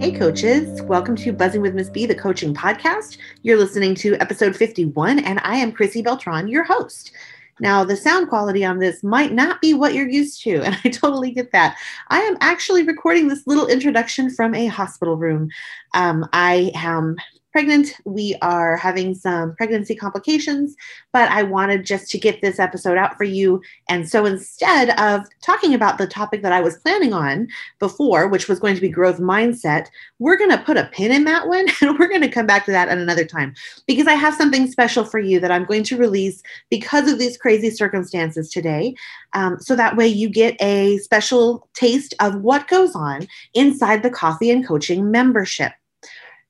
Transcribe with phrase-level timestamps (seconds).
[0.00, 0.80] Hey, coaches.
[0.80, 3.18] Welcome to Buzzing with Miss B, the coaching podcast.
[3.42, 7.12] You're listening to episode 51, and I am Chrissy Beltran, your host.
[7.60, 10.88] Now, the sound quality on this might not be what you're used to, and I
[10.88, 11.76] totally get that.
[12.08, 15.50] I am actually recording this little introduction from a hospital room.
[15.92, 17.16] Um, I am
[17.52, 17.94] pregnant.
[18.04, 20.76] We are having some pregnancy complications,
[21.12, 23.60] but I wanted just to get this episode out for you.
[23.88, 28.48] And so instead of talking about the topic that I was planning on before, which
[28.48, 31.66] was going to be growth mindset, we're going to put a pin in that one
[31.80, 33.54] and we're going to come back to that at another time
[33.86, 37.36] because I have something special for you that I'm going to release because of these
[37.36, 38.94] crazy circumstances today.
[39.32, 44.10] Um, so that way you get a special taste of what goes on inside the
[44.10, 45.72] Coffee and Coaching membership.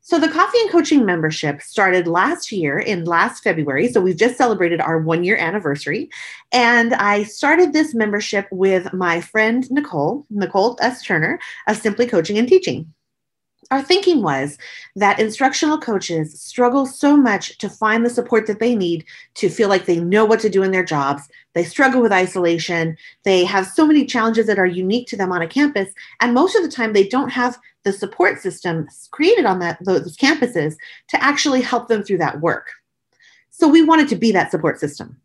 [0.02, 3.88] So the Coffee and Coaching membership started last year in last February.
[3.88, 6.08] So we've just celebrated our one year anniversary.
[6.52, 11.02] And I started this membership with my friend Nicole, Nicole S.
[11.04, 12.92] Turner of Simply Coaching and Teaching
[13.70, 14.58] our thinking was
[14.96, 19.68] that instructional coaches struggle so much to find the support that they need to feel
[19.68, 21.28] like they know what to do in their jobs.
[21.54, 22.96] They struggle with isolation.
[23.24, 25.92] They have so many challenges that are unique to them on a campus.
[26.20, 30.16] And most of the time, they don't have the support system created on that, those
[30.16, 30.74] campuses
[31.08, 32.70] to actually help them through that work.
[33.50, 35.19] So we wanted to be that support system.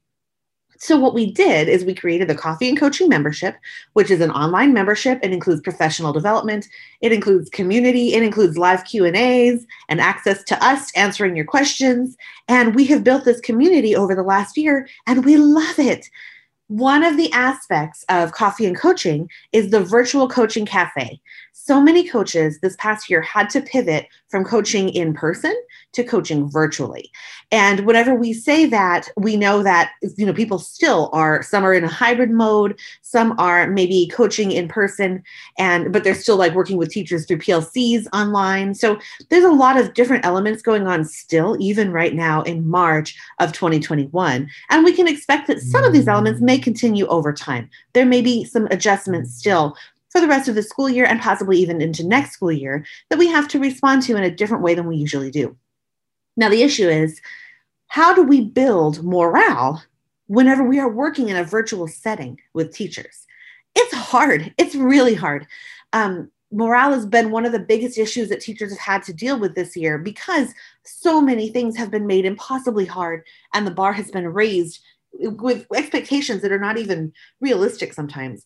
[0.78, 3.58] So what we did is we created the Coffee and Coaching membership,
[3.94, 5.20] which is an online membership.
[5.24, 6.68] It includes professional development,
[7.02, 12.18] it includes community, it includes live Q&As and access to us answering your questions.
[12.48, 16.10] And we have built this community over the last year and we love it.
[16.68, 21.22] One of the aspects of coffee and coaching is the virtual coaching cafe.
[21.54, 25.56] So many coaches this past year had to pivot from coaching in person
[25.94, 27.10] to coaching virtually.
[27.52, 31.74] And whenever we say that, we know that you know people still are some are
[31.74, 35.24] in a hybrid mode, some are maybe coaching in person
[35.58, 38.76] and but they're still like working with teachers through PLCs online.
[38.76, 39.00] So
[39.30, 43.54] there's a lot of different elements going on still even right now in March of
[43.54, 44.50] 2021.
[44.70, 47.70] And we can expect that some of these elements may continue over time.
[47.94, 49.76] There may be some adjustments still
[50.10, 53.20] for the rest of the school year and possibly even into next school year that
[53.20, 55.56] we have to respond to in a different way than we usually do.
[56.38, 57.22] Now, the issue is
[57.88, 59.84] how do we build morale
[60.28, 63.26] whenever we are working in a virtual setting with teachers?
[63.76, 64.54] It's hard.
[64.58, 65.48] It's really hard.
[65.94, 69.38] Um, morale has been one of the biggest issues that teachers have had to deal
[69.38, 73.24] with this year because so many things have been made impossibly hard
[73.54, 74.80] and the bar has been raised
[75.20, 78.46] with expectations that are not even realistic sometimes.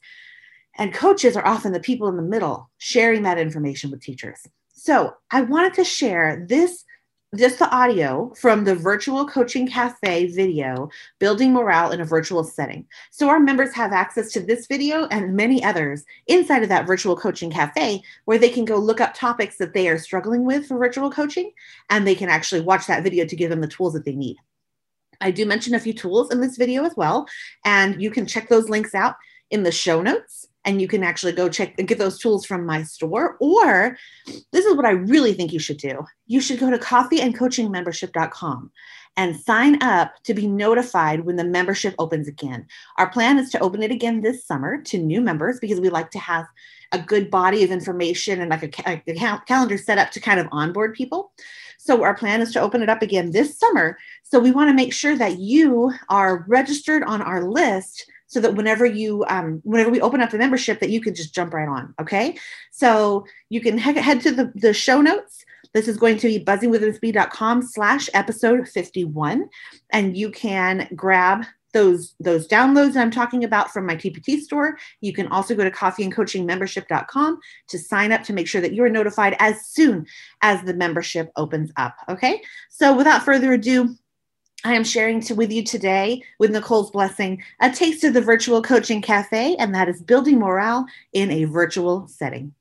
[0.77, 4.39] And coaches are often the people in the middle sharing that information with teachers.
[4.73, 6.85] So I wanted to share this
[7.37, 12.87] just the audio from the virtual coaching cafe video building morale in a virtual setting
[13.11, 17.15] so our members have access to this video and many others inside of that virtual
[17.15, 20.79] coaching cafe where they can go look up topics that they are struggling with for
[20.79, 21.51] virtual coaching
[21.91, 24.37] and they can actually watch that video to give them the tools that they need
[25.21, 27.27] i do mention a few tools in this video as well
[27.65, 29.15] and you can check those links out
[29.51, 32.65] in the show notes and you can actually go check and get those tools from
[32.65, 33.37] my store.
[33.39, 33.97] Or
[34.51, 36.05] this is what I really think you should do.
[36.27, 38.71] You should go to coffeeandcoachingmembership.com
[39.17, 42.67] and sign up to be notified when the membership opens again.
[42.97, 46.11] Our plan is to open it again this summer to new members because we like
[46.11, 46.45] to have
[46.91, 50.47] a good body of information and like a, a calendar set up to kind of
[50.51, 51.31] onboard people.
[51.81, 53.97] So our plan is to open it up again this summer.
[54.23, 58.53] So we want to make sure that you are registered on our list so that
[58.53, 61.67] whenever you um, whenever we open up the membership that you can just jump right
[61.67, 62.37] on okay
[62.69, 66.43] so you can he- head to the, the show notes this is going to be
[66.43, 69.49] buzzingwithmsb.com slash episode 51
[69.91, 71.43] and you can grab
[71.73, 75.71] those those downloads i'm talking about from my tpt store you can also go to
[75.71, 80.05] coffeeandcoachingmembership.com to sign up to make sure that you are notified as soon
[80.41, 83.95] as the membership opens up okay so without further ado
[84.65, 88.61] I am sharing to, with you today, with Nicole's blessing, a taste of the virtual
[88.61, 92.53] coaching cafe, and that is building morale in a virtual setting.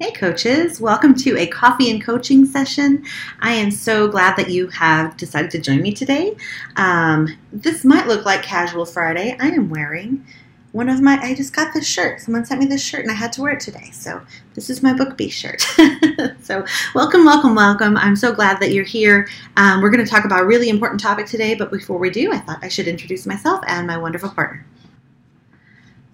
[0.00, 3.04] Hey, coaches, welcome to a coffee and coaching session.
[3.38, 6.36] I am so glad that you have decided to join me today.
[6.74, 9.36] Um, this might look like casual Friday.
[9.38, 10.26] I am wearing
[10.72, 12.20] one of my, I just got this shirt.
[12.20, 13.90] Someone sent me this shirt and I had to wear it today.
[13.92, 14.20] So
[14.54, 15.60] this is my Book shirt.
[16.42, 17.96] so welcome, welcome, welcome.
[17.96, 19.28] I'm so glad that you're here.
[19.56, 22.32] Um, we're going to talk about a really important topic today, but before we do,
[22.32, 24.66] I thought I should introduce myself and my wonderful partner.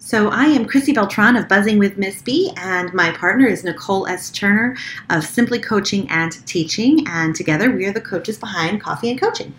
[0.03, 4.07] So I am Chrissy Beltran of Buzzing with Miss B, and my partner is Nicole
[4.07, 4.31] S.
[4.31, 4.75] Turner
[5.11, 9.53] of Simply Coaching and Teaching, and together we are the coaches behind Coffee and Coaching.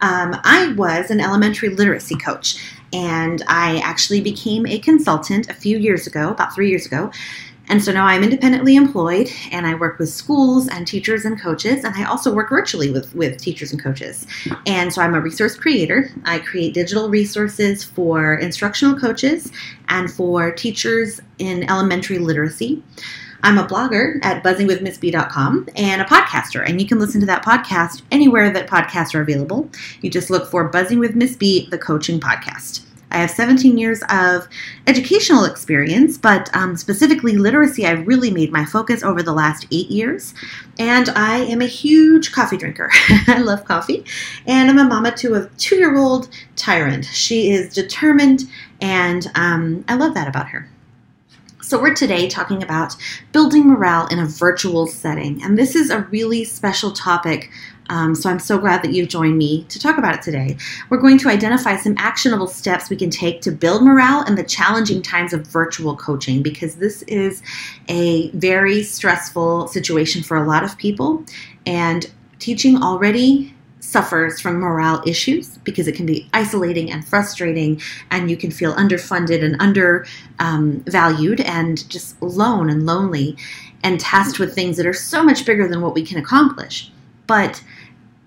[0.00, 5.76] Um, I was an elementary literacy coach, and I actually became a consultant a few
[5.76, 7.10] years ago, about three years ago,
[7.70, 11.84] and so now I'm independently employed and I work with schools and teachers and coaches.
[11.84, 14.26] And I also work virtually with, with teachers and coaches.
[14.66, 16.10] And so I'm a resource creator.
[16.24, 19.52] I create digital resources for instructional coaches
[19.88, 22.82] and for teachers in elementary literacy.
[23.44, 28.02] I'm a blogger at buzzingwithmissb.com and a podcaster, and you can listen to that podcast
[28.10, 29.70] anywhere that podcasts are available.
[30.02, 32.89] You just look for Buzzing with Miss B, the coaching podcast.
[33.10, 34.48] I have 17 years of
[34.86, 39.90] educational experience, but um, specifically literacy, I've really made my focus over the last eight
[39.90, 40.34] years.
[40.78, 42.90] And I am a huge coffee drinker.
[43.26, 44.04] I love coffee.
[44.46, 47.04] And I'm a mama to a two year old tyrant.
[47.04, 48.44] She is determined,
[48.80, 50.68] and um, I love that about her.
[51.62, 52.96] So, we're today talking about
[53.30, 55.40] building morale in a virtual setting.
[55.42, 57.50] And this is a really special topic
[57.90, 60.56] um, so I'm so glad that you've joined me to talk about it today.
[60.88, 64.44] We're going to identify some actionable steps we can take to build morale in the
[64.44, 67.42] challenging times of virtual coaching because this is
[67.88, 71.24] a very stressful situation for a lot of people.
[71.66, 72.08] And
[72.38, 77.80] teaching already suffers from morale issues because it can be isolating and frustrating,
[78.12, 79.56] and you can feel underfunded and
[80.38, 83.36] undervalued um, and just alone and lonely
[83.82, 86.92] and tasked with things that are so much bigger than what we can accomplish.
[87.26, 87.62] But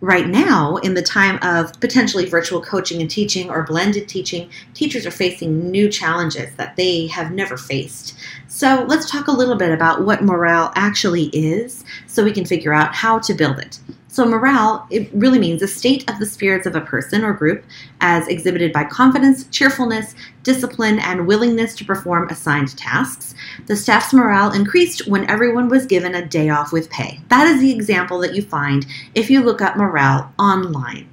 [0.03, 5.05] right now, in the time of potentially virtual coaching and teaching or blended teaching, teachers
[5.05, 8.13] are facing new challenges that they have never faced.
[8.49, 12.73] So let's talk a little bit about what morale actually is so we can figure
[12.73, 13.79] out how to build it.
[14.13, 17.65] So, morale, it really means a state of the spirits of a person or group
[17.99, 20.13] as exhibited by confidence, cheerfulness,
[20.43, 23.33] discipline, and willingness to perform assigned tasks.
[23.65, 27.21] The staff's morale increased when everyone was given a day off with pay.
[27.29, 31.09] That is the example that you find if you look up morale online.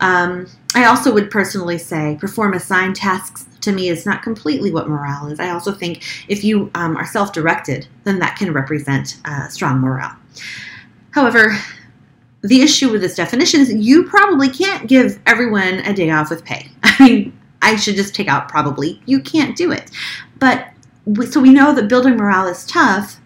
[0.00, 4.86] Um, I also would personally say perform assigned tasks to me is not completely what
[4.86, 5.40] morale is.
[5.40, 9.78] I also think if you um, are self directed, then that can represent uh, strong
[9.80, 10.14] morale.
[11.12, 11.58] However,
[12.42, 16.44] the issue with this definition is you probably can't give everyone a day off with
[16.44, 16.70] pay.
[16.82, 19.00] I mean, I should just take out probably.
[19.06, 19.90] You can't do it.
[20.38, 20.68] But
[21.30, 23.20] so we know that building morale is tough,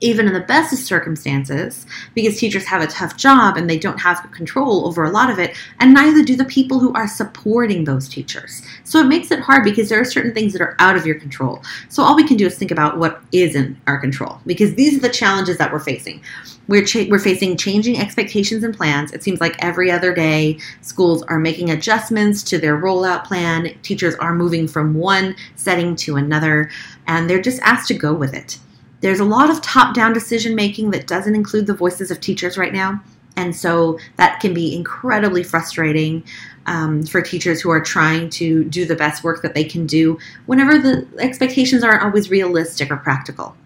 [0.00, 3.98] even in the best of circumstances, because teachers have a tough job and they don't
[3.98, 7.84] have control over a lot of it, and neither do the people who are supporting
[7.84, 8.62] those teachers.
[8.84, 11.18] So it makes it hard because there are certain things that are out of your
[11.18, 11.62] control.
[11.88, 14.96] So all we can do is think about what is in our control, because these
[14.96, 16.22] are the challenges that we're facing.
[16.68, 19.12] We're, cha- we're facing changing expectations and plans.
[19.12, 23.74] It seems like every other day, schools are making adjustments to their rollout plan.
[23.82, 26.70] Teachers are moving from one setting to another,
[27.06, 28.58] and they're just asked to go with it.
[29.00, 32.58] There's a lot of top down decision making that doesn't include the voices of teachers
[32.58, 33.02] right now.
[33.36, 36.24] And so that can be incredibly frustrating
[36.66, 40.18] um, for teachers who are trying to do the best work that they can do
[40.46, 43.56] whenever the expectations aren't always realistic or practical.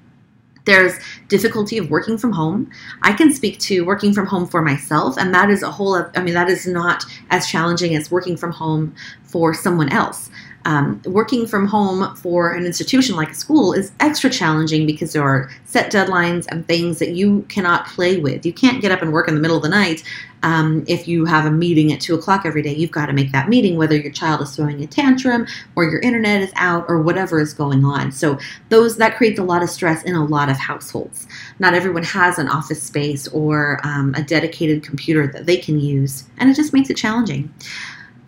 [0.65, 0.95] There's
[1.27, 2.71] difficulty of working from home.
[3.01, 6.23] I can speak to working from home for myself, and that is a whole, I
[6.23, 10.31] mean, that is not as challenging as working from home for someone else
[10.65, 15.23] um, working from home for an institution like a school is extra challenging because there
[15.23, 18.45] are set deadlines and things that you cannot play with.
[18.47, 20.03] You can't get up and work in the middle of the night
[20.43, 22.75] um, if you have a meeting at two o'clock every day.
[22.75, 26.01] You've got to make that meeting, whether your child is throwing a tantrum or your
[26.01, 28.13] internet is out or whatever is going on.
[28.13, 28.39] So
[28.69, 31.27] those that creates a lot of stress in a lot of households.
[31.59, 36.25] Not everyone has an office space or um, a dedicated computer that they can use,
[36.39, 37.53] and it just makes it challenging.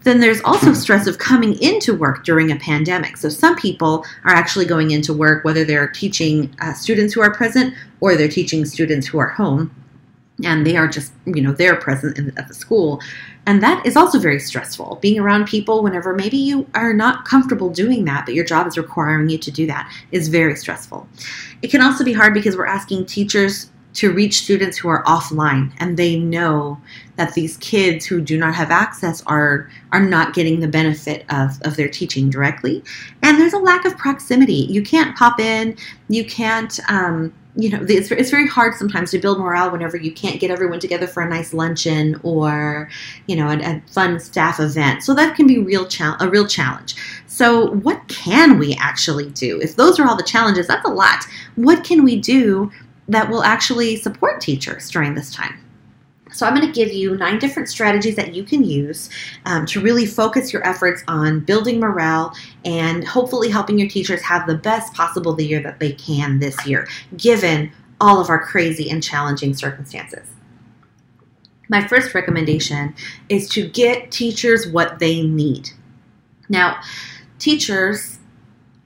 [0.05, 3.17] Then there's also stress of coming into work during a pandemic.
[3.17, 7.35] So some people are actually going into work, whether they're teaching uh, students who are
[7.35, 9.75] present or they're teaching students who are home,
[10.45, 13.01] and they are just, you know, they're present in, at the school.
[13.47, 14.99] And that is also very stressful.
[15.01, 18.77] Being around people whenever maybe you are not comfortable doing that, but your job is
[18.77, 21.07] requiring you to do that, is very stressful.
[21.63, 25.73] It can also be hard because we're asking teachers to reach students who are offline.
[25.79, 26.81] And they know
[27.17, 31.61] that these kids who do not have access are are not getting the benefit of,
[31.63, 32.83] of their teaching directly.
[33.23, 34.67] And there's a lack of proximity.
[34.69, 35.77] You can't pop in.
[36.09, 40.13] You can't um, you know it's, it's very hard sometimes to build morale whenever you
[40.13, 42.91] can't get everyone together for a nice luncheon or
[43.27, 45.05] you know a, a fun staff event.
[45.05, 46.97] So that can be real cha- a real challenge.
[47.35, 49.61] So, what can we actually do?
[49.61, 51.25] If those are all the challenges, that's a lot.
[51.57, 52.71] What can we do
[53.09, 55.59] that will actually support teachers during this time?
[56.33, 59.09] So, I'm going to give you nine different strategies that you can use
[59.45, 62.35] um, to really focus your efforts on building morale
[62.65, 66.89] and hopefully helping your teachers have the best possible year that they can this year,
[67.17, 67.71] given
[68.01, 70.29] all of our crazy and challenging circumstances.
[71.69, 72.95] My first recommendation
[73.29, 75.71] is to get teachers what they need.
[76.49, 76.81] Now,
[77.39, 78.14] teachers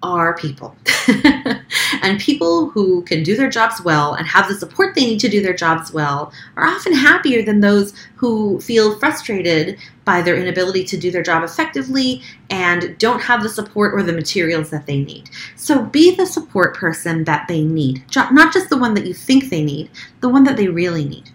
[0.03, 0.77] are people.
[2.03, 5.29] and people who can do their jobs well and have the support they need to
[5.29, 10.85] do their jobs well are often happier than those who feel frustrated by their inability
[10.85, 15.03] to do their job effectively and don't have the support or the materials that they
[15.03, 15.29] need.
[15.57, 19.51] So be the support person that they need, not just the one that you think
[19.51, 19.91] they need,
[20.21, 21.31] the one that they really need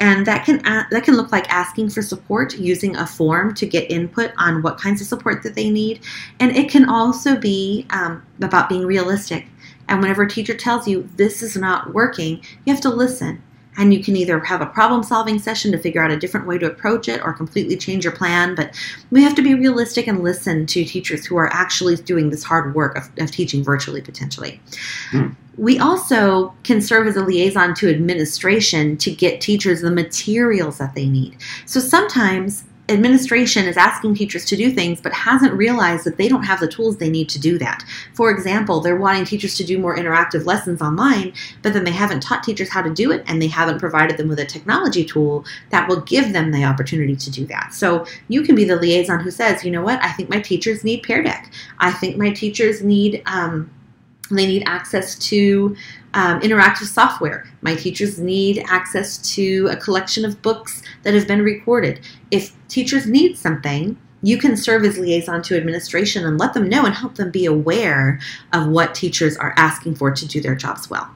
[0.00, 3.90] and that can that can look like asking for support using a form to get
[3.90, 6.00] input on what kinds of support that they need.
[6.40, 9.46] And it can also be um, about being realistic.
[9.88, 13.42] And whenever a teacher tells you this is not working you have to listen
[13.76, 16.58] and you can either have a problem solving session to figure out a different way
[16.58, 18.74] to approach it or completely change your plan but
[19.10, 22.74] we have to be realistic and listen to teachers who are actually doing this hard
[22.74, 24.60] work of, of teaching virtually potentially
[25.10, 30.78] mm we also can serve as a liaison to administration to get teachers the materials
[30.78, 31.36] that they need.
[31.66, 36.42] So sometimes administration is asking teachers to do things but hasn't realized that they don't
[36.42, 37.84] have the tools they need to do that.
[38.12, 42.20] For example, they're wanting teachers to do more interactive lessons online, but then they haven't
[42.20, 45.44] taught teachers how to do it and they haven't provided them with a technology tool
[45.70, 47.72] that will give them the opportunity to do that.
[47.72, 50.82] So you can be the liaison who says, you know what, I think my teachers
[50.82, 51.52] need Pear Deck.
[51.78, 53.70] I think my teachers need um,
[54.30, 55.76] they need access to
[56.14, 57.46] um, interactive software.
[57.62, 62.00] My teachers need access to a collection of books that have been recorded.
[62.30, 66.84] If teachers need something, you can serve as liaison to administration and let them know
[66.84, 68.20] and help them be aware
[68.52, 71.10] of what teachers are asking for to do their jobs well.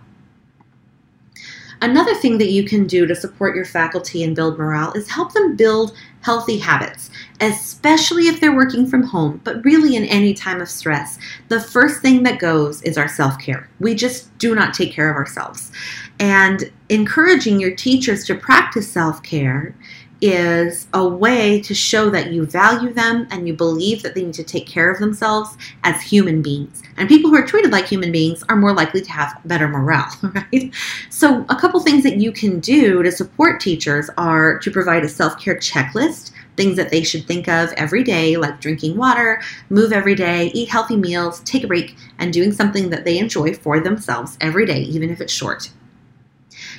[1.83, 5.33] Another thing that you can do to support your faculty and build morale is help
[5.33, 10.61] them build healthy habits, especially if they're working from home, but really in any time
[10.61, 11.19] of stress.
[11.49, 13.69] The first thing that goes is our self care.
[13.79, 15.71] We just do not take care of ourselves.
[16.19, 19.75] And encouraging your teachers to practice self care
[20.21, 24.35] is a way to show that you value them and you believe that they need
[24.35, 26.83] to take care of themselves as human beings.
[26.97, 30.11] And people who are treated like human beings are more likely to have better morale,
[30.23, 30.75] right?
[31.11, 35.09] So, a couple things that you can do to support teachers are to provide a
[35.09, 36.33] self care checklist.
[36.57, 40.71] Things that they should think of every day, like drinking water, move every day, eat
[40.71, 44.81] healthy meals, take a break, and doing something that they enjoy for themselves every day,
[44.81, 45.71] even if it's short.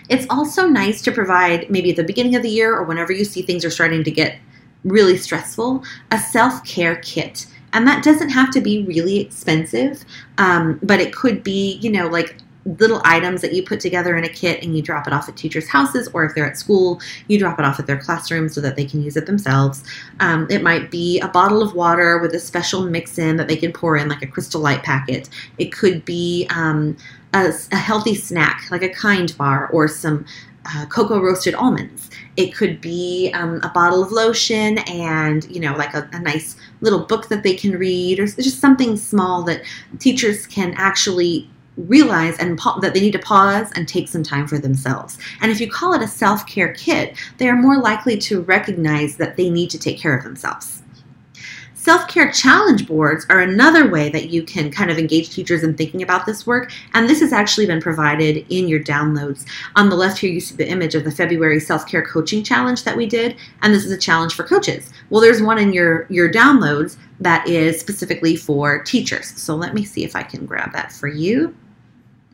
[0.10, 3.26] It's also nice to provide, maybe at the beginning of the year or whenever you
[3.26, 4.40] see things are starting to get
[4.84, 7.46] really stressful, a self care kit.
[7.74, 10.04] And that doesn't have to be really expensive,
[10.38, 12.38] um, but it could be, you know, like
[12.80, 15.38] little items that you put together in a kit and you drop it off at
[15.38, 18.60] teachers' houses, or if they're at school, you drop it off at their classroom so
[18.62, 19.84] that they can use it themselves.
[20.20, 23.58] Um, it might be a bottle of water with a special mix in that they
[23.58, 25.30] can pour in, like a crystal light packet.
[25.58, 26.98] It could be um,
[27.34, 30.26] a, a healthy snack like a kind bar or some
[30.70, 32.10] uh, cocoa roasted almonds.
[32.36, 36.58] It could be um, a bottle of lotion and, you know, like a, a, nice
[36.82, 39.62] little book that they can read or just something small that
[40.00, 44.58] teachers can actually realize and that they need to pause and take some time for
[44.58, 45.18] themselves.
[45.42, 49.18] And if you call it a self care kit, they are more likely to recognize
[49.18, 50.82] that they need to take care of themselves.
[51.88, 55.74] Self care challenge boards are another way that you can kind of engage teachers in
[55.78, 59.46] thinking about this work, and this has actually been provided in your downloads.
[59.78, 62.84] On the left here, you see the image of the February self care coaching challenge
[62.84, 64.92] that we did, and this is a challenge for coaches.
[65.10, 69.28] Well, there's one in your, your downloads that is specifically for teachers.
[69.42, 71.56] So let me see if I can grab that for you,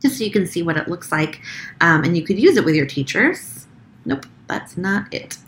[0.04, 1.42] just so you can see what it looks like,
[1.82, 3.66] um, and you could use it with your teachers.
[4.06, 5.38] Nope, that's not it.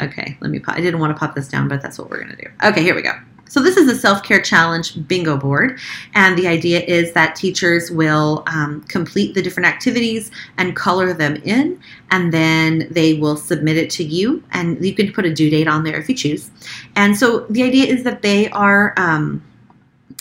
[0.00, 0.76] okay, let me pop.
[0.76, 2.48] I didn't want to pop this down, but that's what we're going to do.
[2.62, 3.12] Okay, here we go.
[3.48, 5.78] So this is a self-care challenge bingo board,
[6.14, 11.36] and the idea is that teachers will um, complete the different activities and color them
[11.36, 15.48] in, and then they will submit it to you, and you can put a due
[15.48, 16.50] date on there if you choose.
[16.96, 19.42] And so the idea is that they are um,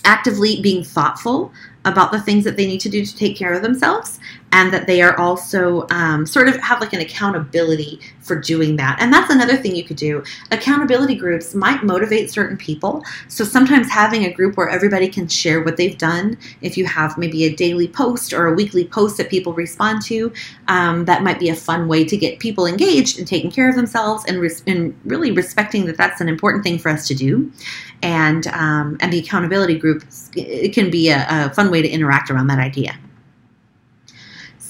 [0.05, 1.51] actively being thoughtful
[1.85, 4.19] about the things that they need to do to take care of themselves
[4.55, 8.95] and that they are also um, sort of have like an accountability for doing that.
[9.01, 10.23] And that's another thing you could do.
[10.49, 13.03] Accountability groups might motivate certain people.
[13.27, 17.17] So sometimes having a group where everybody can share what they've done, if you have
[17.17, 20.31] maybe a daily post or a weekly post that people respond to,
[20.69, 23.75] um, that might be a fun way to get people engaged and taking care of
[23.75, 27.51] themselves and, res- and really respecting that that's an important thing for us to do.
[28.01, 32.31] And, um, and the accountability group, it can be a, a fun way to interact
[32.31, 32.97] around that idea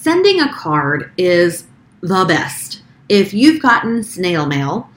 [0.06, 1.66] sending a card is
[2.02, 2.84] the best.
[3.10, 4.88] If you've gotten snail mail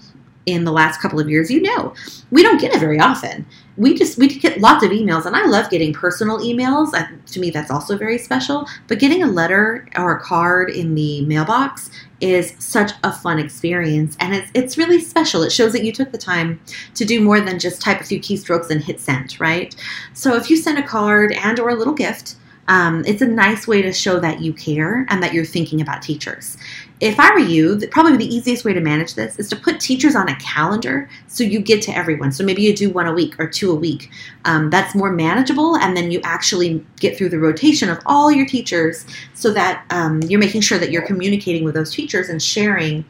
[0.44, 1.94] in the last couple of years, you know
[2.30, 3.46] we don't get it very often.
[3.78, 6.92] We just we get lots of emails, and I love getting personal emails.
[7.24, 8.68] to me, that's also very special.
[8.86, 14.14] But getting a letter or a card in the mailbox is such a fun experience,
[14.20, 15.42] and it's it's really special.
[15.42, 16.60] It shows that you took the time
[16.96, 19.74] to do more than just type a few keystrokes and hit send, right?
[20.12, 22.36] So if you send a card and or a little gift
[22.68, 26.02] um, it's a nice way to show that you care and that you're thinking about
[26.02, 26.56] teachers.
[27.00, 30.14] If I were you, probably the easiest way to manage this is to put teachers
[30.14, 32.32] on a calendar so you get to everyone.
[32.32, 34.10] So maybe you do one a week or two a week.
[34.44, 38.46] Um, that's more manageable, and then you actually get through the rotation of all your
[38.46, 43.04] teachers so that um, you're making sure that you're communicating with those teachers and sharing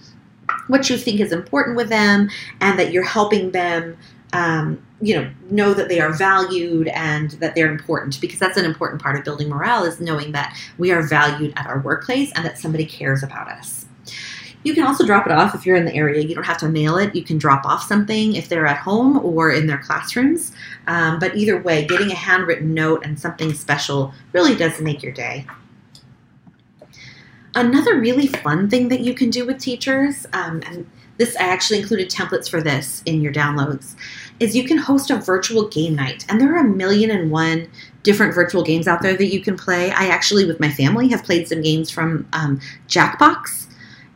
[0.69, 2.29] what you think is important with them
[2.61, 3.97] and that you're helping them
[4.33, 8.65] um, you know know that they are valued and that they're important because that's an
[8.65, 12.45] important part of building morale is knowing that we are valued at our workplace and
[12.45, 13.87] that somebody cares about us.
[14.65, 16.23] You can also drop it off if you're in the area.
[16.23, 17.15] You don't have to mail it.
[17.15, 20.53] You can drop off something if they're at home or in their classrooms.
[20.89, 25.13] Um, but either way getting a handwritten note and something special really does make your
[25.13, 25.47] day.
[27.55, 31.81] Another really fun thing that you can do with teachers um, and this I actually
[31.81, 33.95] included templates for this in your downloads
[34.41, 36.25] is you can host a virtual game night.
[36.29, 37.69] And there are a million and one
[38.05, 39.91] different virtual games out there that you can play.
[39.91, 43.67] I actually, with my family, have played some games from um, Jackbox.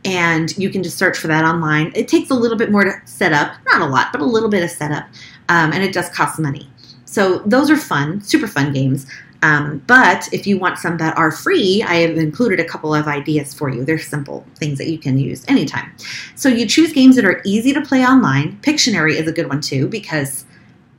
[0.05, 1.91] And you can just search for that online.
[1.95, 4.49] It takes a little bit more to set up, not a lot, but a little
[4.49, 5.05] bit of setup,
[5.47, 6.69] um, and it does cost money.
[7.05, 9.05] So those are fun, super fun games.
[9.43, 13.07] Um, but if you want some that are free, I have included a couple of
[13.07, 13.83] ideas for you.
[13.83, 15.91] They're simple things that you can use anytime.
[16.35, 18.57] So you choose games that are easy to play online.
[18.61, 20.45] Pictionary is a good one too because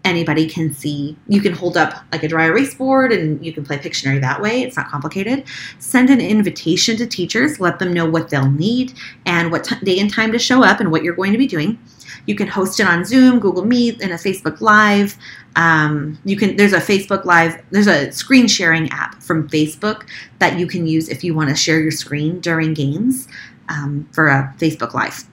[0.04, 1.16] anybody can see.
[1.26, 4.42] You can hold up like a dry erase board and you can play Pictionary that
[4.42, 4.62] way.
[4.62, 5.44] It's not complicated.
[5.78, 8.92] Send an invitation to teachers, let them know what they'll need
[9.24, 11.46] and what t- day and time to show up and what you're going to be
[11.46, 11.78] doing.
[12.26, 15.16] You can host it on Zoom, Google Meet, and a Facebook Live.
[15.56, 16.56] Um, you can.
[16.56, 17.62] There's a Facebook Live.
[17.70, 20.08] There's a screen sharing app from Facebook
[20.38, 23.28] that you can use if you want to share your screen during games
[23.68, 25.24] um, for a Facebook Live.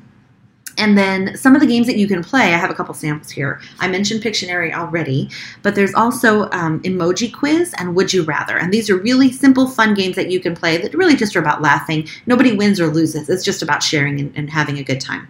[0.81, 3.29] And then some of the games that you can play, I have a couple samples
[3.29, 3.61] here.
[3.79, 5.29] I mentioned Pictionary already,
[5.61, 8.57] but there's also um, Emoji Quiz and Would You Rather.
[8.57, 11.39] And these are really simple, fun games that you can play that really just are
[11.39, 12.07] about laughing.
[12.25, 15.27] Nobody wins or loses, it's just about sharing and, and having a good time.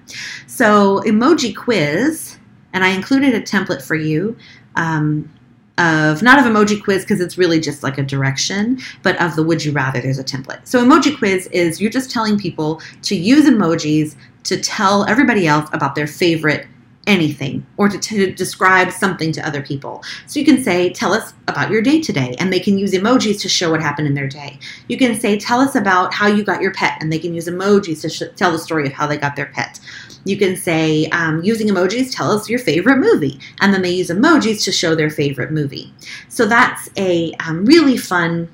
[0.47, 2.37] So, Emoji Quiz,
[2.71, 4.37] and I included a template for you.
[4.77, 5.29] Um,
[5.77, 9.41] of not of emoji quiz because it's really just like a direction, but of the
[9.41, 10.59] would you rather, there's a template.
[10.67, 15.69] So, emoji quiz is you're just telling people to use emojis to tell everybody else
[15.73, 16.67] about their favorite
[17.07, 20.03] anything or to, to, describe something to other people.
[20.27, 23.41] So you can say, Tell us about your day today, and they can use emojis
[23.41, 24.59] to show what happened in their day.
[24.87, 27.47] You can say, Tell us about how you got your pet, and they can use
[27.47, 29.79] emojis to sh- tell the story of how they got their pet.
[30.23, 33.39] You can say, um, using emojis, tell us your favorite movie.
[33.59, 35.91] And then they use emojis to show their favorite movie.
[36.29, 38.47] So that's a um, really fun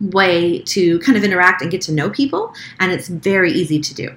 [0.00, 3.94] way to kind of interact and get to know people, and it's very easy to
[3.94, 4.10] do.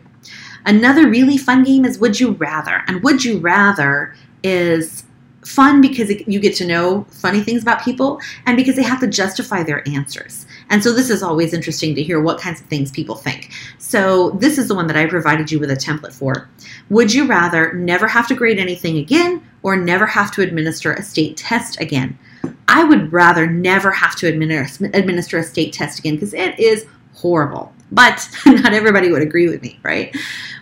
[0.68, 2.84] Another really fun game is Would You Rather.
[2.88, 5.06] And Would You Rather is
[5.46, 9.08] fun because you get to know funny things about people and because they have to
[9.08, 10.46] justify their answers.
[10.70, 13.52] And so this is always interesting to hear what kinds of things people think.
[13.78, 16.50] So this is the one that I provided you with a template for.
[16.90, 21.02] Would you rather never have to grade anything again or never have to administer a
[21.02, 22.20] state test again?
[22.68, 26.86] I would rather never have to administer, administer a state test again because it is
[27.14, 27.74] horrible.
[27.92, 30.16] But not everybody would agree with me, right?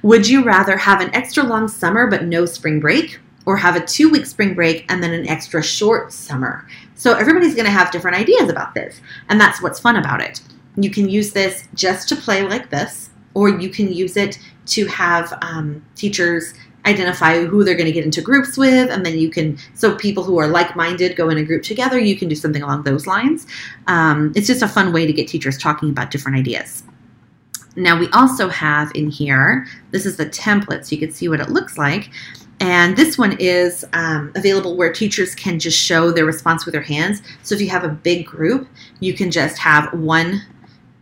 [0.03, 3.19] Would you rather have an extra long summer but no spring break?
[3.47, 6.67] Or have a two week spring break and then an extra short summer?
[6.95, 9.01] So everybody's going to have different ideas about this.
[9.29, 10.41] And that's what's fun about it.
[10.77, 14.87] You can use this just to play like this, or you can use it to
[14.87, 19.29] have um, teachers identify who they're going to get into groups with and then you
[19.29, 22.61] can so people who are like-minded go in a group together you can do something
[22.61, 23.47] along those lines
[23.87, 26.83] um, it's just a fun way to get teachers talking about different ideas
[27.75, 31.39] Now we also have in here, this is the template so you can see what
[31.39, 32.09] it looks like.
[32.59, 36.81] And this one is um, available where teachers can just show their response with their
[36.81, 37.21] hands.
[37.43, 38.69] So if you have a big group,
[39.01, 40.41] you can just have one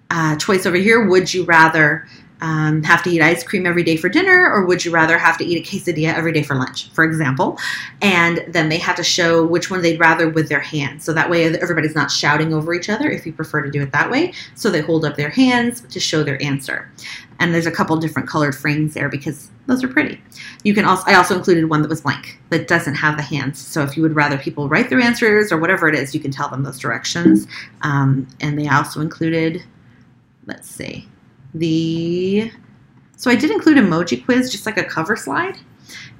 [0.09, 1.07] uh, choice over here.
[1.07, 2.07] Would you rather
[2.43, 5.37] um, have to eat ice cream every day for dinner, or would you rather have
[5.37, 7.57] to eat a quesadilla every day for lunch, for example?
[8.01, 11.05] And then they have to show which one they'd rather with their hands.
[11.05, 13.93] So that way everybody's not shouting over each other if you prefer to do it
[13.93, 14.33] that way.
[14.55, 16.91] So they hold up their hands to show their answer.
[17.39, 20.21] And there's a couple different colored frames there because those are pretty.
[20.65, 23.57] You can also I also included one that was blank that doesn't have the hands.
[23.57, 26.31] So if you would rather people write their answers or whatever it is, you can
[26.31, 27.47] tell them those directions.
[27.83, 29.63] Um, and they also included,
[30.45, 31.07] let's see,
[31.53, 32.51] the
[33.15, 35.57] so I did include emoji quiz, just like a cover slide.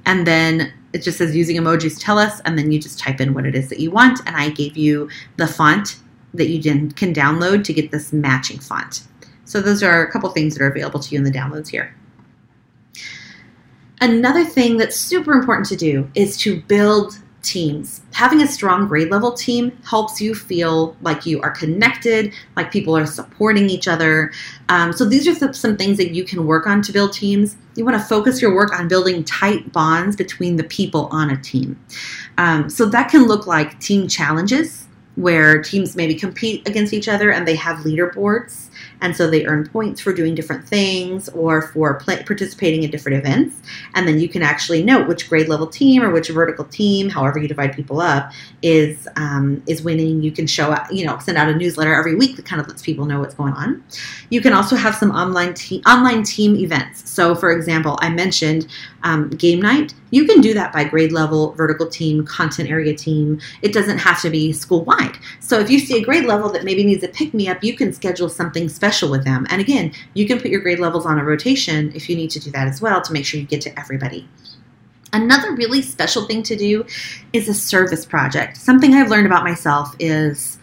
[0.06, 3.34] And then it just says using emojis tell us, and then you just type in
[3.34, 4.20] what it is that you want.
[4.26, 5.98] And I gave you the font
[6.34, 9.02] that you can download to get this matching font.
[9.44, 11.94] So those are a couple things that are available to you in the downloads here.
[14.00, 18.00] Another thing that's super important to do is to build teams.
[18.12, 22.96] Having a strong grade level team helps you feel like you are connected, like people
[22.96, 24.32] are supporting each other.
[24.68, 27.56] Um, so, these are some things that you can work on to build teams.
[27.76, 31.40] You want to focus your work on building tight bonds between the people on a
[31.40, 31.78] team.
[32.38, 37.30] Um, so, that can look like team challenges where teams maybe compete against each other
[37.30, 38.63] and they have leaderboards
[39.00, 43.18] and so they earn points for doing different things or for play, participating in different
[43.18, 43.56] events.
[43.94, 47.38] And then you can actually note which grade level team or which vertical team, however
[47.38, 50.22] you divide people up, is um, is winning.
[50.22, 52.68] You can show out, you know, send out a newsletter every week that kind of
[52.68, 53.84] lets people know what's going on.
[54.30, 57.08] You can also have some online team online team events.
[57.10, 58.66] So, for example, I mentioned
[59.02, 59.94] um, game night.
[60.10, 63.40] You can do that by grade level, vertical team, content area team.
[63.62, 65.18] It doesn't have to be school wide.
[65.40, 67.76] So, if you see a grade level that maybe needs a pick me up, you
[67.76, 69.46] can schedule something special with them.
[69.50, 72.40] And again, you can put your grade levels on a rotation if you need to
[72.40, 74.28] do that as well to make sure you get to everybody.
[75.12, 76.84] Another really special thing to do
[77.32, 78.56] is a service project.
[78.56, 80.58] Something I've learned about myself is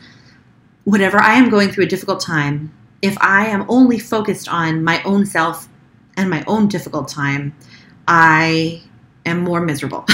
[0.84, 5.02] whatever I am going through a difficult time, if I am only focused on my
[5.04, 5.69] own self
[6.17, 7.56] and my own difficult time,
[8.08, 8.84] I
[9.26, 10.06] am more miserable.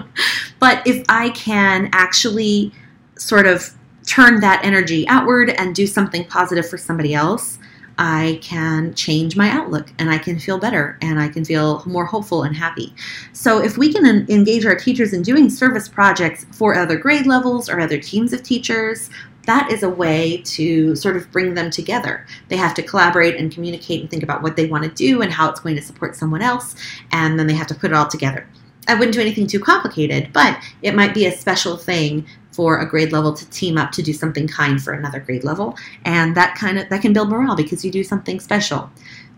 [0.58, 2.72] but if I can actually
[3.18, 3.74] sort of
[4.06, 7.58] turn that energy outward and do something positive for somebody else,
[7.98, 12.06] I can change my outlook and I can feel better and I can feel more
[12.06, 12.94] hopeful and happy.
[13.32, 17.68] So, if we can engage our teachers in doing service projects for other grade levels
[17.68, 19.10] or other teams of teachers,
[19.46, 22.26] that is a way to sort of bring them together.
[22.48, 25.32] They have to collaborate and communicate and think about what they want to do and
[25.32, 26.74] how it's going to support someone else,
[27.10, 28.46] and then they have to put it all together.
[28.88, 32.88] I wouldn't do anything too complicated, but it might be a special thing for a
[32.88, 36.54] grade level to team up to do something kind for another grade level, and that
[36.54, 38.90] kind of that can build morale because you do something special.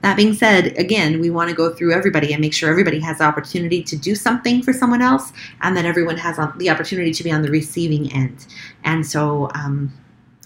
[0.02, 3.18] That being said, again, we want to go through everybody and make sure everybody has
[3.18, 7.24] the opportunity to do something for someone else, and that everyone has the opportunity to
[7.24, 8.46] be on the receiving end.
[8.84, 9.92] And so, um,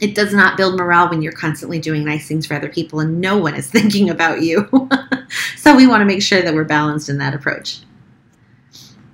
[0.01, 3.21] it does not build morale when you're constantly doing nice things for other people and
[3.21, 4.69] no one is thinking about you.
[5.57, 7.81] so we want to make sure that we're balanced in that approach.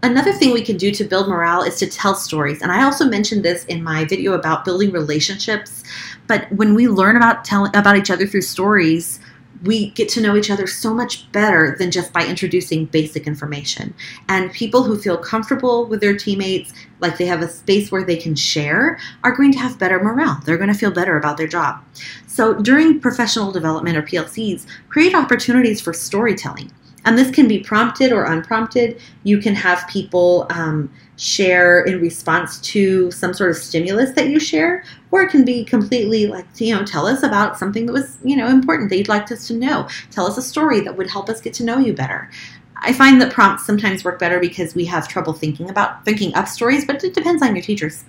[0.05, 2.61] Another thing we can do to build morale is to tell stories.
[2.61, 5.83] And I also mentioned this in my video about building relationships.
[6.27, 9.19] But when we learn about telling about each other through stories,
[9.63, 13.95] we get to know each other so much better than just by introducing basic information.
[14.29, 18.19] And people who feel comfortable with their teammates, like they have a space where they
[18.19, 20.39] can share, are going to have better morale.
[20.45, 21.83] They're going to feel better about their job.
[22.27, 26.71] So during professional development or PLCs, create opportunities for storytelling.
[27.05, 29.01] And this can be prompted or unprompted.
[29.25, 34.41] You can have people um, share in response to some sort of stimulus that you
[34.41, 38.17] share, or it can be completely like, you know, tell us about something that was,
[38.25, 39.87] you know, important that you'd like us to know.
[40.11, 42.31] Tell us a story that would help us get to know you better.
[42.77, 46.49] I find that prompts sometimes work better because we have trouble thinking about thinking up
[46.49, 48.05] stories, but it depends on your teachers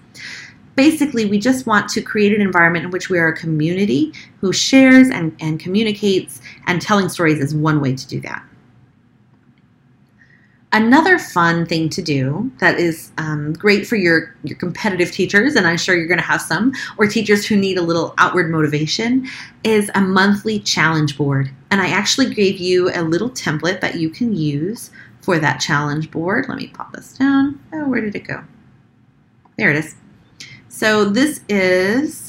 [0.76, 4.52] basically we just want to create an environment in which we are a community who
[4.52, 8.44] shares and, and communicates and telling stories is one way to do that
[10.76, 15.66] Another fun thing to do that is um, great for your, your competitive teachers, and
[15.66, 19.26] I'm sure you're going to have some, or teachers who need a little outward motivation,
[19.64, 21.50] is a monthly challenge board.
[21.72, 26.12] And I actually gave you a little template that you can use for that challenge
[26.12, 26.50] board.
[26.50, 27.58] Let me pop this down.
[27.72, 28.44] Oh, where did it go?
[29.58, 29.96] There it is.
[30.68, 32.25] So this is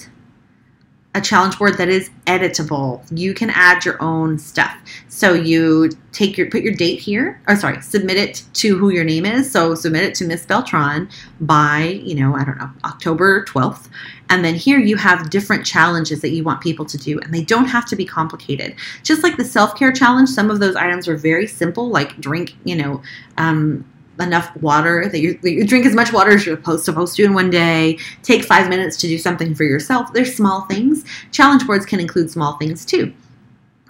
[1.16, 3.02] a challenge board that is editable.
[3.10, 4.76] You can add your own stuff.
[5.08, 9.02] So you take your put your date here, or sorry, submit it to who your
[9.02, 9.50] name is.
[9.50, 11.08] So submit it to Miss Beltran
[11.40, 13.88] by, you know, I don't know, October 12th.
[14.28, 17.42] And then here you have different challenges that you want people to do, and they
[17.42, 18.74] don't have to be complicated.
[19.02, 22.54] Just like the self care challenge, some of those items are very simple, like drink,
[22.64, 23.00] you know,
[23.38, 23.86] um,
[24.20, 27.50] enough water that you, drink as much water as you're supposed, supposed to in one
[27.50, 27.98] day.
[28.22, 30.12] Take five minutes to do something for yourself.
[30.12, 31.04] There's small things.
[31.32, 33.12] Challenge boards can include small things too.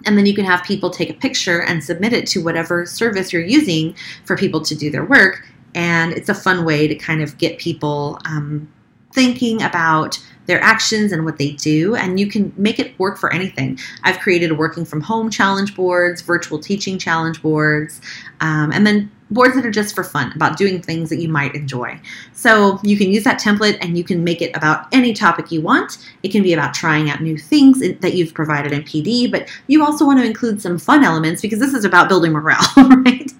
[0.05, 3.33] And then you can have people take a picture and submit it to whatever service
[3.33, 5.47] you're using for people to do their work.
[5.75, 8.71] And it's a fun way to kind of get people um,
[9.13, 13.31] thinking about their actions and what they do, and you can make it work for
[13.31, 13.77] anything.
[14.03, 18.01] I've created working from home challenge boards, virtual teaching challenge boards,
[18.39, 21.53] um, and then boards that are just for fun about doing things that you might
[21.55, 21.99] enjoy.
[22.33, 25.61] So you can use that template and you can make it about any topic you
[25.61, 25.97] want.
[26.23, 29.83] It can be about trying out new things that you've provided in PD, but you
[29.83, 33.31] also want to include some fun elements because this is about building morale, right?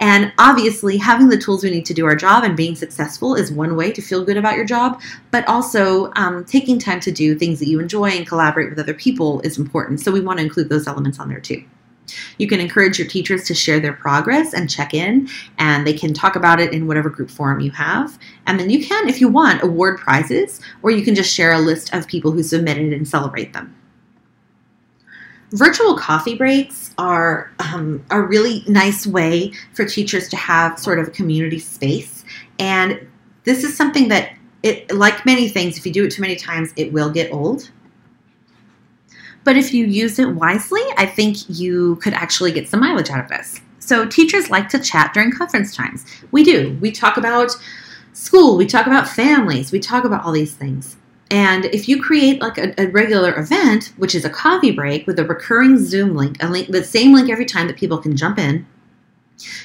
[0.00, 3.52] And obviously, having the tools we need to do our job and being successful is
[3.52, 5.00] one way to feel good about your job,
[5.30, 8.94] but also um, taking time to do things that you enjoy and collaborate with other
[8.94, 10.00] people is important.
[10.00, 11.62] So we want to include those elements on there too.
[12.38, 16.14] You can encourage your teachers to share their progress and check in, and they can
[16.14, 18.18] talk about it in whatever group forum you have.
[18.46, 21.58] And then you can, if you want, award prizes, or you can just share a
[21.58, 23.74] list of people who submitted and celebrate them.
[25.50, 31.08] Virtual coffee breaks are um, a really nice way for teachers to have sort of
[31.08, 32.24] a community space.
[32.58, 33.06] And
[33.44, 34.35] this is something that,
[34.66, 37.70] it, like many things, if you do it too many times, it will get old.
[39.44, 43.20] But if you use it wisely, I think you could actually get some mileage out
[43.20, 43.60] of this.
[43.78, 46.04] So teachers like to chat during conference times.
[46.32, 46.76] We do.
[46.80, 47.52] We talk about
[48.12, 50.96] school, we talk about families, we talk about all these things.
[51.30, 55.18] And if you create like a, a, regular event, which is a coffee break with
[55.18, 58.38] a recurring Zoom link, a link, the same link every time that people can jump
[58.38, 58.66] in,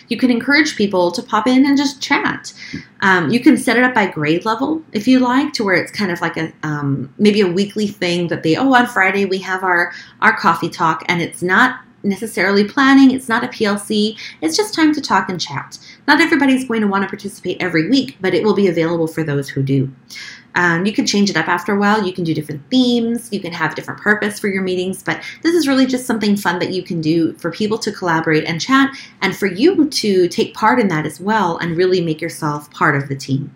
[0.10, 2.54] you can encourage people to pop in and just chat.
[3.02, 5.92] Um, you can set it up by grade level if you like, to where it's
[5.92, 9.40] kind of like a um, maybe a weekly thing that they oh on Friday we
[9.40, 13.12] have our our coffee talk, and it's not necessarily planning.
[13.12, 14.18] It's not a PLC.
[14.42, 15.78] It's just time to talk and chat.
[16.08, 19.24] Not everybody's going to want to participate every week, but it will be available for
[19.24, 19.92] those who do.
[20.56, 22.04] Um, you can change it up after a while.
[22.04, 23.30] You can do different themes.
[23.32, 25.02] You can have different purpose for your meetings.
[25.02, 28.46] But this is really just something fun that you can do for people to collaborate
[28.46, 32.22] and chat, and for you to take part in that as well and really make
[32.22, 33.56] yourself part of the team.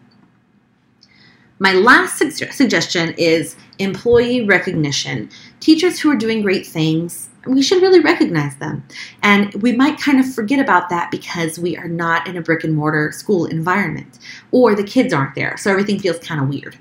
[1.57, 5.29] My last su- suggestion is employee recognition.
[5.61, 8.83] Teachers who are doing great things, we should really recognize them.
[9.23, 12.65] And we might kind of forget about that because we are not in a brick
[12.65, 14.19] and mortar school environment
[14.51, 15.55] or the kids aren't there.
[15.55, 16.77] So everything feels kind of weird.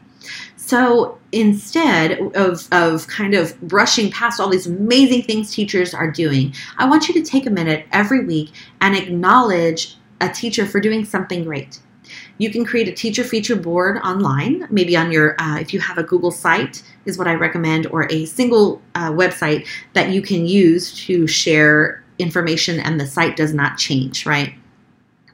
[0.57, 6.53] So instead of, of kind of brushing past all these amazing things teachers are doing,
[6.79, 11.05] I want you to take a minute every week and acknowledge a teacher for doing
[11.05, 11.79] something great.
[12.39, 15.99] You can create a teacher feature board online, maybe on your, uh, if you have
[15.99, 20.47] a Google site, is what I recommend, or a single uh, website that you can
[20.47, 24.55] use to share information and the site does not change, right?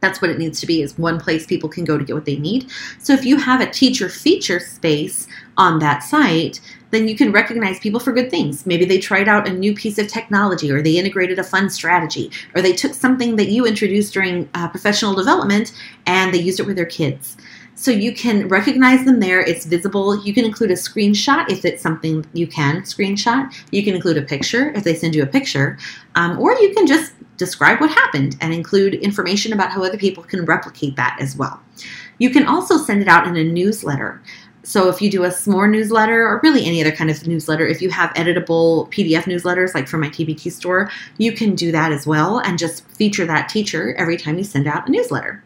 [0.00, 2.24] That's what it needs to be is one place people can go to get what
[2.24, 2.70] they need.
[2.98, 6.60] So if you have a teacher feature space on that site,
[6.90, 8.66] then you can recognize people for good things.
[8.66, 12.30] Maybe they tried out a new piece of technology, or they integrated a fun strategy,
[12.54, 15.72] or they took something that you introduced during uh, professional development
[16.06, 17.36] and they used it with their kids.
[17.74, 19.40] So you can recognize them there.
[19.40, 20.22] It's visible.
[20.22, 23.50] You can include a screenshot if it's something you can screenshot.
[23.70, 25.78] You can include a picture if they send you a picture,
[26.14, 30.22] um, or you can just describe what happened and include information about how other people
[30.22, 31.58] can replicate that as well.
[32.18, 34.20] You can also send it out in a newsletter.
[34.62, 37.80] So if you do a SMORE newsletter or really any other kind of newsletter, if
[37.80, 42.06] you have editable PDF newsletters like from my TPT store, you can do that as
[42.06, 45.42] well and just feature that teacher every time you send out a newsletter.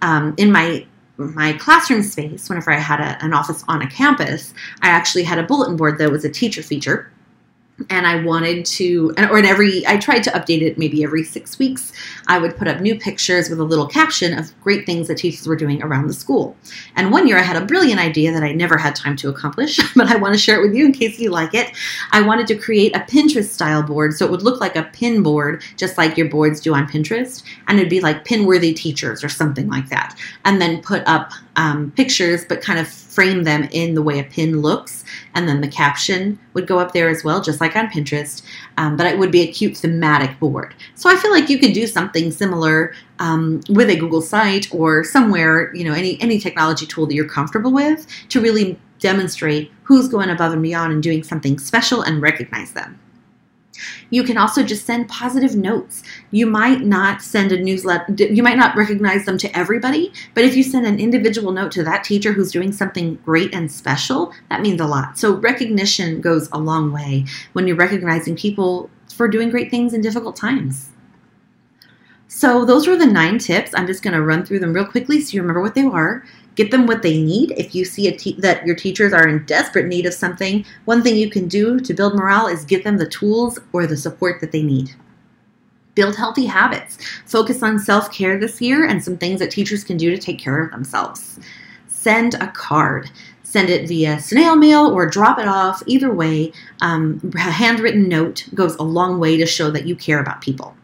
[0.00, 0.86] Um, in my
[1.18, 5.38] my classroom space, whenever I had a, an office on a campus, I actually had
[5.38, 7.12] a bulletin board that was a teacher feature
[7.90, 11.58] and I wanted to, or in every, I tried to update it maybe every six
[11.58, 11.92] weeks.
[12.28, 15.46] I would put up new pictures with a little caption of great things that teachers
[15.46, 16.56] were doing around the school.
[16.96, 19.78] And one year I had a brilliant idea that I never had time to accomplish,
[19.96, 21.72] but I want to share it with you in case you like it.
[22.12, 25.22] I wanted to create a Pinterest style board so it would look like a pin
[25.22, 27.42] board, just like your boards do on Pinterest.
[27.68, 30.18] And it'd be like pin worthy teachers or something like that.
[30.44, 34.24] And then put up um, pictures, but kind of frame them in the way a
[34.24, 35.04] pin looks.
[35.34, 38.42] And then the caption would go up there as well, just like on Pinterest.
[38.78, 40.74] Um, but it would be a cute thematic board.
[40.94, 45.04] So I feel like you could do something similar um, with a Google site or
[45.04, 50.08] somewhere, you know, any any technology tool that you're comfortable with to really demonstrate who's
[50.08, 52.98] going above and beyond and doing something special and recognize them.
[54.10, 56.02] You can also just send positive notes.
[56.30, 60.56] You might not send a newsletter, you might not recognize them to everybody, but if
[60.56, 64.60] you send an individual note to that teacher who's doing something great and special, that
[64.60, 65.18] means a lot.
[65.18, 70.00] So, recognition goes a long way when you're recognizing people for doing great things in
[70.00, 70.90] difficult times.
[72.28, 73.72] So, those were the nine tips.
[73.74, 76.24] I'm just going to run through them real quickly so you remember what they are.
[76.54, 77.52] Get them what they need.
[77.56, 81.16] If you see te- that your teachers are in desperate need of something, one thing
[81.16, 84.52] you can do to build morale is give them the tools or the support that
[84.52, 84.94] they need.
[85.94, 86.98] Build healthy habits.
[87.26, 90.38] Focus on self care this year and some things that teachers can do to take
[90.38, 91.38] care of themselves.
[91.86, 93.10] Send a card
[93.52, 95.82] send it via snail mail or drop it off.
[95.86, 100.20] Either way, um, a handwritten note goes a long way to show that you care
[100.20, 100.74] about people.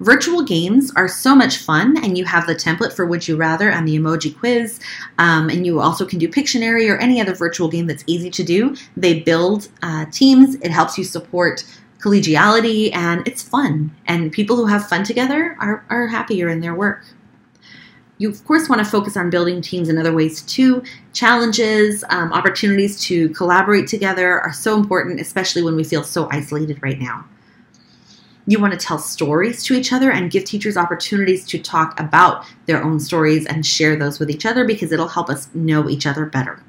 [0.00, 3.68] Virtual games are so much fun, and you have the template for Would You Rather
[3.68, 4.80] and the emoji quiz.
[5.18, 8.42] Um, and you also can do Pictionary or any other virtual game that's easy to
[8.42, 8.74] do.
[8.96, 11.64] They build uh, teams, it helps you support
[11.98, 13.94] collegiality, and it's fun.
[14.06, 17.04] And people who have fun together are, are happier in their work.
[18.16, 20.82] You, of course, want to focus on building teams in other ways too.
[21.12, 26.82] Challenges, um, opportunities to collaborate together are so important, especially when we feel so isolated
[26.82, 27.26] right now.
[28.50, 32.44] You want to tell stories to each other and give teachers opportunities to talk about
[32.66, 36.04] their own stories and share those with each other because it'll help us know each
[36.04, 36.60] other better.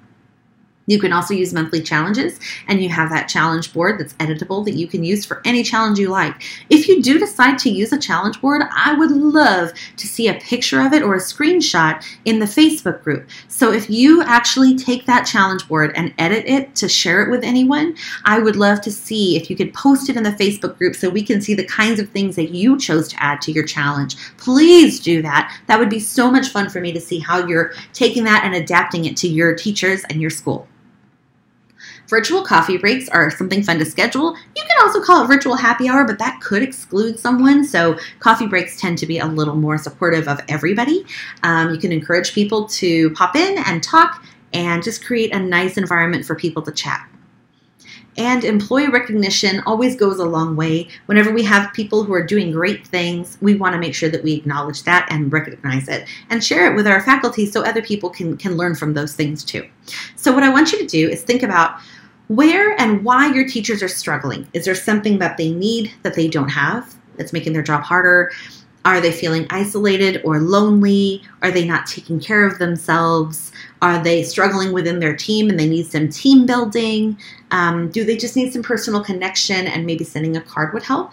[0.87, 4.73] You can also use monthly challenges, and you have that challenge board that's editable that
[4.73, 6.41] you can use for any challenge you like.
[6.69, 10.39] If you do decide to use a challenge board, I would love to see a
[10.39, 13.29] picture of it or a screenshot in the Facebook group.
[13.47, 17.43] So if you actually take that challenge board and edit it to share it with
[17.43, 20.95] anyone, I would love to see if you could post it in the Facebook group
[20.95, 23.65] so we can see the kinds of things that you chose to add to your
[23.65, 24.15] challenge.
[24.37, 25.55] Please do that.
[25.67, 28.55] That would be so much fun for me to see how you're taking that and
[28.55, 30.67] adapting it to your teachers and your school.
[32.07, 34.35] Virtual coffee breaks are something fun to schedule.
[34.55, 37.63] You can also call it virtual happy hour, but that could exclude someone.
[37.63, 41.05] So, coffee breaks tend to be a little more supportive of everybody.
[41.43, 45.77] Um, you can encourage people to pop in and talk and just create a nice
[45.77, 47.07] environment for people to chat.
[48.17, 50.89] And employee recognition always goes a long way.
[51.05, 54.23] Whenever we have people who are doing great things, we want to make sure that
[54.23, 58.09] we acknowledge that and recognize it and share it with our faculty so other people
[58.09, 59.65] can, can learn from those things too.
[60.15, 61.79] So, what I want you to do is think about
[62.27, 64.47] where and why your teachers are struggling.
[64.53, 68.31] Is there something that they need that they don't have that's making their job harder?
[68.83, 71.23] Are they feeling isolated or lonely?
[71.41, 73.51] Are they not taking care of themselves?
[73.81, 77.17] Are they struggling within their team and they need some team building?
[77.51, 81.11] Um, do they just need some personal connection and maybe sending a card would help?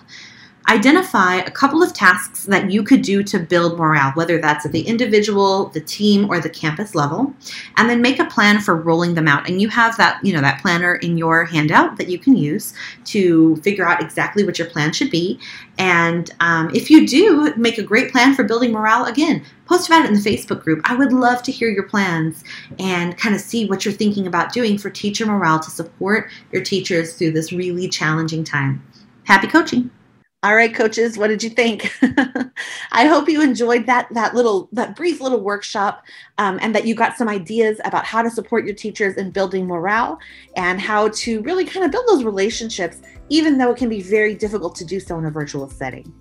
[0.69, 4.73] Identify a couple of tasks that you could do to build morale, whether that's at
[4.73, 7.33] the individual, the team, or the campus level,
[7.77, 9.49] and then make a plan for rolling them out.
[9.49, 12.75] And you have that, you know, that planner in your handout that you can use
[13.07, 15.41] to figure out exactly what your plan should be.
[15.79, 20.05] And um, if you do make a great plan for building morale, again, post about
[20.05, 20.81] it in the Facebook group.
[20.85, 22.43] I would love to hear your plans
[22.79, 26.63] and kind of see what you're thinking about doing for teacher morale to support your
[26.63, 28.83] teachers through this really challenging time.
[29.25, 29.91] Happy coaching!
[30.45, 31.93] All right, coaches, what did you think?
[32.93, 36.05] I hope you enjoyed that that little that brief little workshop,
[36.39, 39.67] um, and that you got some ideas about how to support your teachers in building
[39.67, 40.17] morale
[40.55, 44.33] and how to really kind of build those relationships, even though it can be very
[44.33, 46.15] difficult to do so in a virtual setting.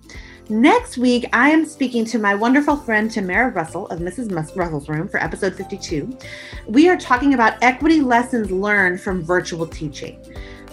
[0.48, 4.34] Next week, I am speaking to my wonderful friend Tamara Russell of Mrs.
[4.56, 6.18] Russell's Room for episode 52.
[6.66, 10.18] We are talking about equity lessons learned from virtual teaching.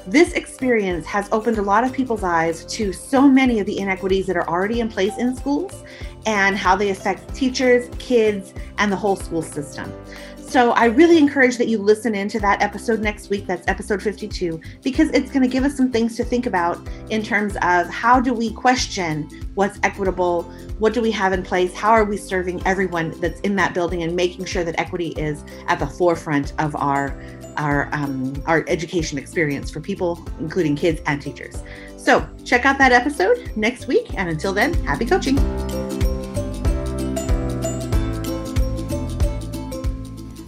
[0.08, 4.28] This experience has opened a lot of people's eyes to so many of the inequities
[4.28, 5.84] that are already in place in schools
[6.28, 9.92] and how they affect teachers, kids, and the whole school system.
[10.38, 13.48] So I really encourage that you listen into that episode next week.
[13.48, 17.24] That's episode 52, because it's going to give us some things to think about in
[17.24, 20.44] terms of how do we question what's equitable?
[20.78, 21.74] What do we have in place?
[21.74, 25.44] How are we serving everyone that's in that building and making sure that equity is
[25.68, 27.20] at the forefront of our
[27.58, 31.62] our um, our education experience for people, including kids and teachers.
[31.98, 35.38] So check out that episode next week, and until then, happy coaching.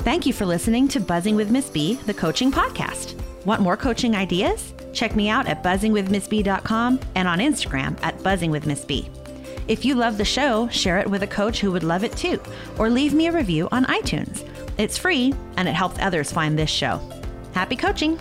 [0.07, 3.21] Thank you for listening to Buzzing with Miss B, the coaching podcast.
[3.45, 4.73] Want more coaching ideas?
[4.93, 9.09] Check me out at buzzingwithmissb.com and on Instagram at buzzingwithmissb.
[9.67, 12.39] If you love the show, share it with a coach who would love it too,
[12.77, 14.47] or leave me a review on iTunes.
[14.77, 17.01] It's free and it helps others find this show.
[17.53, 18.19] Happy coaching!